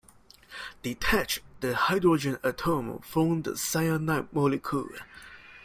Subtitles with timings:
[0.81, 4.89] Detach the hydrogen atom from the cyanide molecule.